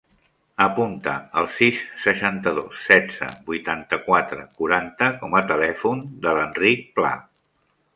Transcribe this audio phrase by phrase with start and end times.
[0.63, 7.19] Apunta el sis, seixanta-dos, setze, vuitanta-quatre, quaranta com a telèfon de l'Enric Pla.